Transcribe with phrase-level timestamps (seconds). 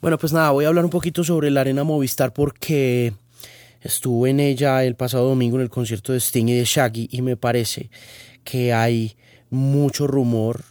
[0.00, 3.14] Bueno, pues nada, voy a hablar un poquito sobre la Arena Movistar porque
[3.80, 7.22] estuve en ella el pasado domingo en el concierto de Sting y de Shaggy y
[7.22, 7.90] me parece
[8.44, 9.16] que hay
[9.48, 10.64] mucho rumor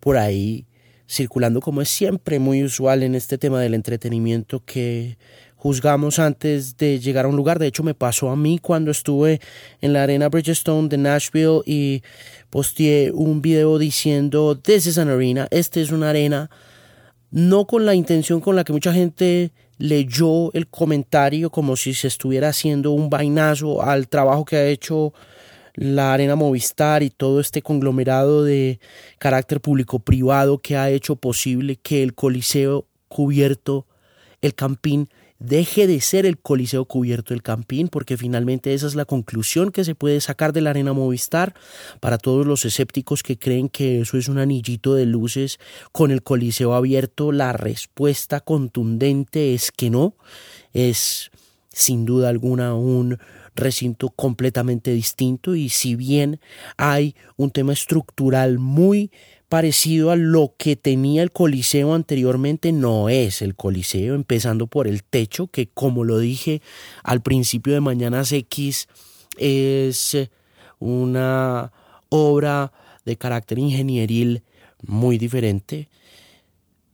[0.00, 0.66] por ahí
[1.06, 5.18] circulando como es siempre muy usual en este tema del entretenimiento que
[5.56, 7.58] juzgamos antes de llegar a un lugar.
[7.58, 9.42] De hecho, me pasó a mí cuando estuve
[9.82, 12.02] en la arena Bridgestone de Nashville y
[12.48, 16.48] posteé un video diciendo, This is an arena, esta es una arena,
[17.30, 22.08] no con la intención con la que mucha gente leyó el comentario como si se
[22.08, 25.14] estuviera haciendo un vainazo al trabajo que ha hecho
[25.74, 28.80] la Arena Movistar y todo este conglomerado de
[29.18, 33.86] carácter público-privado que ha hecho posible que el Coliseo cubierto,
[34.42, 35.08] el Campín,
[35.40, 39.84] deje de ser el Coliseo cubierto del Campín, porque finalmente esa es la conclusión que
[39.84, 41.54] se puede sacar de la Arena Movistar
[41.98, 45.58] para todos los escépticos que creen que eso es un anillito de luces
[45.92, 47.32] con el Coliseo abierto.
[47.32, 50.14] La respuesta contundente es que no,
[50.72, 51.30] es
[51.72, 53.18] sin duda alguna un
[53.54, 56.40] recinto completamente distinto y si bien
[56.76, 59.10] hay un tema estructural muy
[59.50, 65.02] parecido a lo que tenía el Coliseo anteriormente, no es el Coliseo, empezando por el
[65.02, 66.62] techo, que como lo dije
[67.02, 68.86] al principio de Mañanas X,
[69.38, 70.16] es
[70.78, 71.72] una
[72.10, 72.72] obra
[73.04, 74.44] de carácter ingenieril
[74.86, 75.88] muy diferente.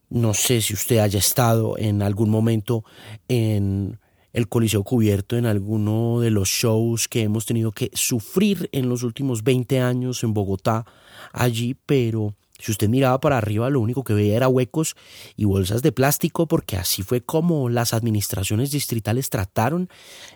[0.08, 2.84] No sé si usted haya estado en algún momento
[3.28, 3.98] en
[4.32, 9.02] el Coliseo cubierto, en alguno de los shows que hemos tenido que sufrir en los
[9.02, 10.86] últimos 20 años en Bogotá
[11.34, 14.96] allí, pero si usted miraba para arriba, lo único que veía era huecos
[15.36, 19.88] y bolsas de plástico, porque así fue como las administraciones distritales trataron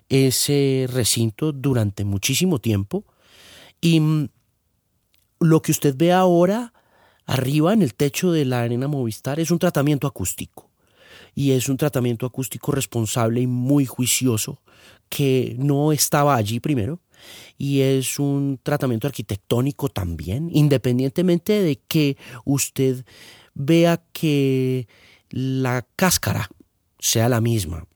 [0.09, 3.05] ese recinto durante muchísimo tiempo.
[3.81, 4.29] Y mm,
[5.41, 6.73] lo que usted ve ahora,
[7.25, 10.69] arriba en el techo de la arena Movistar, es un tratamiento acústico.
[11.35, 14.61] Y es un tratamiento acústico responsable y muy juicioso
[15.09, 17.01] que no estaba allí primero
[17.59, 23.05] y es un tratamiento arquitectónico también, independientemente de que usted
[23.55, 24.89] vea que
[25.31, 26.49] la cáscara
[26.99, 27.87] sea la misma.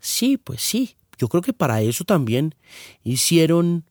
[0.00, 2.54] Sí, pues sí, yo creo que para eso también
[3.02, 3.84] hicieron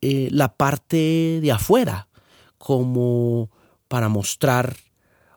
[0.00, 2.08] eh, la parte de afuera,
[2.58, 3.50] como
[3.88, 4.76] para mostrar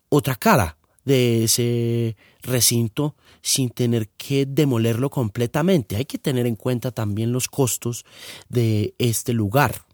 [0.09, 5.95] otra cara de ese recinto sin tener que demolerlo completamente.
[5.95, 8.05] Hay que tener en cuenta también los costos
[8.49, 9.85] de este lugar.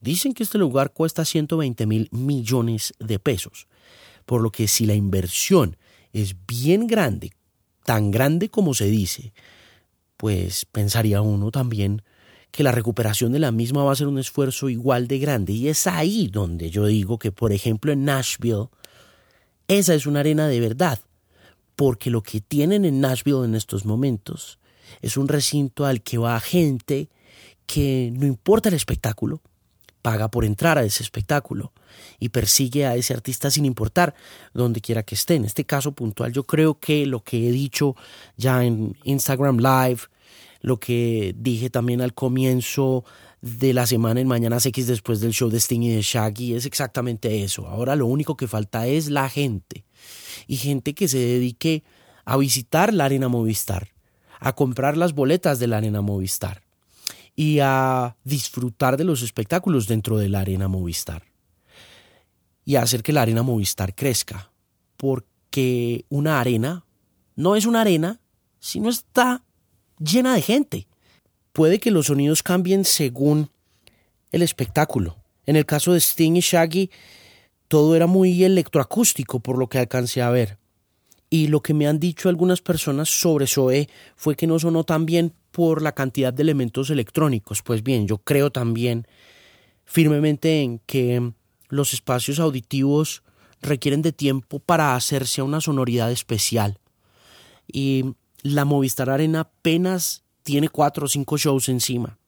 [0.00, 3.66] Dicen que este lugar cuesta 120 mil millones de pesos,
[4.24, 5.76] por lo que si la inversión
[6.12, 7.32] es bien grande,
[7.84, 9.32] tan grande como se dice,
[10.16, 12.02] pues pensaría uno también
[12.52, 15.54] que la recuperación de la misma va a ser un esfuerzo igual de grande.
[15.54, 18.68] Y es ahí donde yo digo que, por ejemplo, en Nashville,
[19.68, 20.98] esa es una arena de verdad,
[21.76, 24.58] porque lo que tienen en Nashville en estos momentos
[25.00, 27.08] es un recinto al que va gente
[27.66, 29.40] que no importa el espectáculo,
[30.02, 31.72] paga por entrar a ese espectáculo
[32.18, 34.14] y persigue a ese artista sin importar
[34.52, 35.36] donde quiera que esté.
[35.36, 37.96] En este caso puntual yo creo que lo que he dicho
[38.36, 40.02] ya en Instagram Live,
[40.60, 43.04] lo que dije también al comienzo
[43.42, 46.64] de la semana en Mañanas X después del show de Sting y de Shaggy es
[46.64, 47.66] exactamente eso.
[47.66, 49.84] Ahora lo único que falta es la gente
[50.46, 51.82] y gente que se dedique
[52.24, 53.88] a visitar la arena Movistar,
[54.38, 56.62] a comprar las boletas de la arena Movistar
[57.34, 61.24] y a disfrutar de los espectáculos dentro de la arena Movistar
[62.64, 64.52] y a hacer que la arena Movistar crezca,
[64.96, 66.84] porque una arena
[67.34, 68.20] no es una arena
[68.60, 69.42] si no está
[69.98, 70.86] llena de gente.
[71.52, 73.50] Puede que los sonidos cambien según
[74.30, 75.16] el espectáculo.
[75.44, 76.90] En el caso de Sting y Shaggy,
[77.68, 80.58] todo era muy electroacústico por lo que alcancé a ver.
[81.28, 85.06] Y lo que me han dicho algunas personas sobre Zoe fue que no sonó tan
[85.06, 87.62] bien por la cantidad de elementos electrónicos.
[87.62, 89.06] Pues bien, yo creo también
[89.84, 91.32] firmemente en que
[91.68, 93.22] los espacios auditivos
[93.62, 96.78] requieren de tiempo para hacerse a una sonoridad especial.
[97.66, 102.18] Y la Movistar Arena apenas tiene cuatro o cinco shows encima.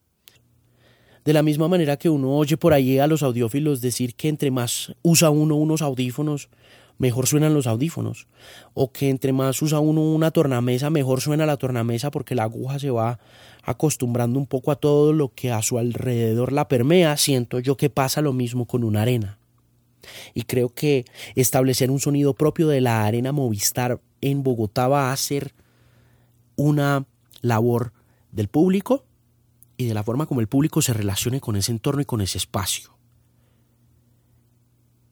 [1.24, 4.50] De la misma manera que uno oye por ahí a los audiófilos decir que entre
[4.50, 6.50] más usa uno unos audífonos,
[6.98, 8.26] mejor suenan los audífonos.
[8.74, 12.78] O que entre más usa uno una tornamesa, mejor suena la tornamesa porque la aguja
[12.78, 13.18] se va
[13.62, 17.16] acostumbrando un poco a todo lo que a su alrededor la permea.
[17.16, 19.38] Siento yo que pasa lo mismo con una arena.
[20.34, 25.16] Y creo que establecer un sonido propio de la arena Movistar en Bogotá va a
[25.16, 25.54] ser
[26.56, 27.06] una
[27.40, 27.92] labor
[28.34, 29.06] del público
[29.76, 32.38] y de la forma como el público se relacione con ese entorno y con ese
[32.38, 32.96] espacio.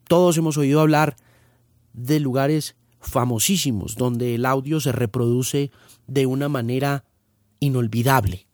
[0.09, 1.17] Todos hemos oído hablar
[1.95, 5.71] de lugares famosísimos donde el audio se reproduce
[6.07, 7.05] de una manera
[7.61, 8.47] inolvidable.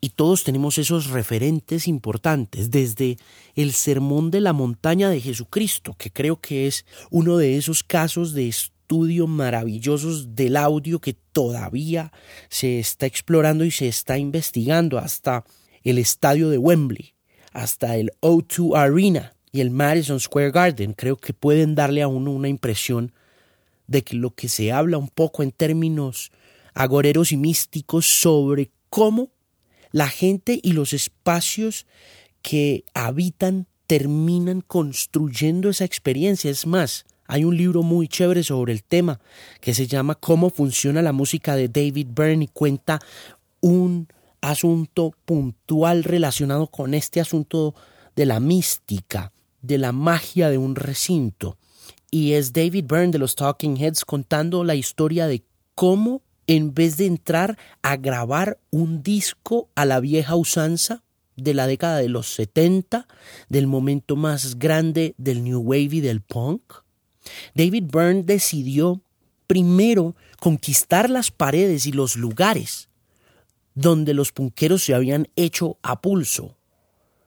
[0.00, 3.16] Y todos tenemos esos referentes importantes, desde
[3.54, 8.34] el Sermón de la Montaña de Jesucristo, que creo que es uno de esos casos
[8.34, 8.48] de
[8.94, 12.12] estudio maravillosos del audio que todavía
[12.48, 15.44] se está explorando y se está investigando, hasta
[15.82, 17.14] el estadio de Wembley,
[17.52, 20.92] hasta el O2 Arena y el Madison Square Garden.
[20.92, 23.12] Creo que pueden darle a uno una impresión
[23.88, 26.30] de que lo que se habla un poco en términos
[26.72, 29.32] agoreros y místicos sobre cómo
[29.90, 31.84] la gente y los espacios
[32.42, 36.48] que habitan terminan construyendo esa experiencia.
[36.48, 39.20] Es más, hay un libro muy chévere sobre el tema
[39.60, 43.00] que se llama Cómo funciona la música de David Byrne y cuenta
[43.60, 44.08] un
[44.40, 47.74] asunto puntual relacionado con este asunto
[48.14, 49.32] de la mística,
[49.62, 51.56] de la magia de un recinto.
[52.10, 55.44] Y es David Byrne de los Talking Heads contando la historia de
[55.74, 61.02] cómo en vez de entrar a grabar un disco a la vieja usanza
[61.36, 63.08] de la década de los 70,
[63.48, 66.83] del momento más grande del New Wave y del punk,
[67.54, 69.00] David Byrne decidió
[69.46, 72.88] primero conquistar las paredes y los lugares
[73.74, 76.56] donde los punqueros se habían hecho a pulso,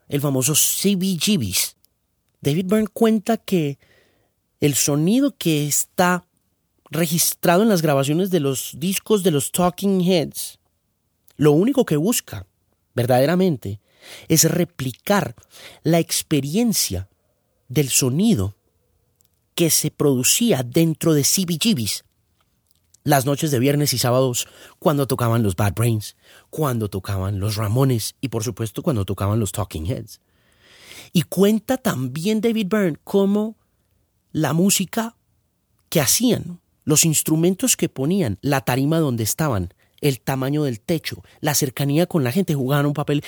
[0.07, 1.75] el famoso CBGBs.
[2.41, 3.77] David Byrne cuenta que
[4.61, 6.25] el sonido que está
[6.89, 10.59] registrado en las grabaciones de los discos de los Talking Heads,
[11.35, 12.47] lo único que busca,
[12.95, 13.81] verdaderamente,
[14.29, 15.35] es replicar
[15.83, 17.09] la experiencia
[17.67, 18.55] del sonido
[19.57, 22.03] que se producía dentro de CBGBs
[23.03, 26.15] las noches de viernes y sábados cuando tocaban los Bad Brains,
[26.51, 30.21] cuando tocaban los Ramones y por supuesto cuando tocaban los Talking Heads.
[31.11, 33.57] Y cuenta también David Byrne cómo
[34.31, 35.17] la música
[35.89, 41.55] que hacían los instrumentos que ponían, la tarima donde estaban, el tamaño del techo, la
[41.55, 43.23] cercanía con la gente jugaban un papel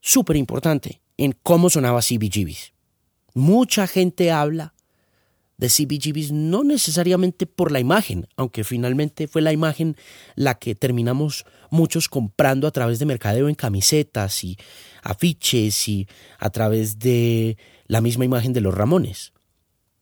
[0.00, 2.72] súper importante en cómo sonaba CBGBs.
[3.34, 4.74] Mucha gente habla
[5.60, 9.94] de CBGBs no necesariamente por la imagen, aunque finalmente fue la imagen
[10.34, 14.56] la que terminamos muchos comprando a través de mercadeo en camisetas y
[15.02, 16.08] afiches y
[16.38, 19.34] a través de la misma imagen de los Ramones.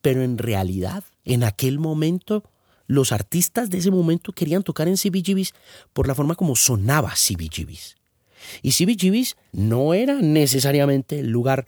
[0.00, 2.44] Pero en realidad, en aquel momento,
[2.86, 5.54] los artistas de ese momento querían tocar en CBGBs
[5.92, 7.96] por la forma como sonaba CBGBs.
[8.62, 11.66] Y CBGBs no era necesariamente el lugar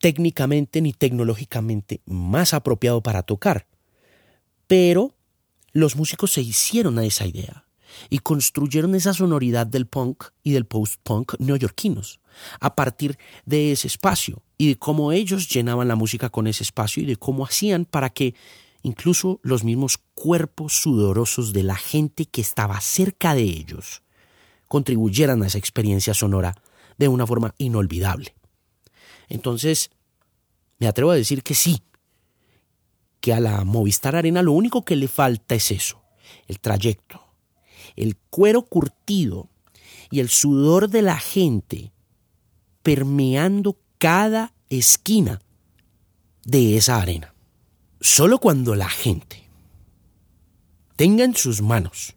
[0.00, 3.66] técnicamente ni tecnológicamente más apropiado para tocar.
[4.66, 5.14] Pero
[5.72, 7.66] los músicos se hicieron a esa idea
[8.08, 12.20] y construyeron esa sonoridad del punk y del post-punk neoyorquinos
[12.60, 17.02] a partir de ese espacio y de cómo ellos llenaban la música con ese espacio
[17.02, 18.34] y de cómo hacían para que
[18.82, 24.02] incluso los mismos cuerpos sudorosos de la gente que estaba cerca de ellos
[24.66, 26.54] contribuyeran a esa experiencia sonora
[26.96, 28.34] de una forma inolvidable.
[29.30, 29.90] Entonces,
[30.78, 31.82] me atrevo a decir que sí,
[33.20, 36.02] que a la Movistar Arena lo único que le falta es eso,
[36.48, 37.24] el trayecto,
[37.96, 39.48] el cuero curtido
[40.10, 41.92] y el sudor de la gente
[42.82, 45.40] permeando cada esquina
[46.44, 47.34] de esa arena.
[48.00, 49.48] Solo cuando la gente
[50.96, 52.16] tenga en sus manos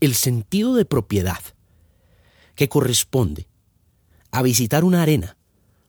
[0.00, 1.40] el sentido de propiedad
[2.54, 3.48] que corresponde
[4.34, 5.36] a visitar una arena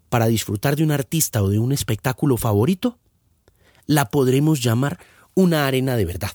[0.09, 2.99] para disfrutar de un artista o de un espectáculo favorito,
[3.87, 4.99] la podremos llamar
[5.33, 6.33] una arena de verdad.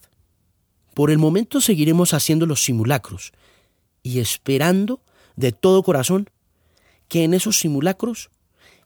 [0.93, 3.33] Por el momento seguiremos haciendo los simulacros
[4.03, 5.01] y esperando
[5.37, 6.29] de todo corazón
[7.07, 8.31] que en esos simulacros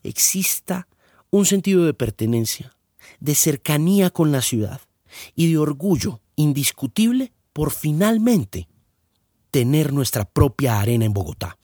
[0.02, 0.86] exista
[1.30, 2.76] un sentido de pertenencia,
[3.20, 4.82] de cercanía con la ciudad
[5.34, 8.68] y de orgullo indiscutible por finalmente
[9.50, 11.56] tener nuestra propia arena en Bogotá.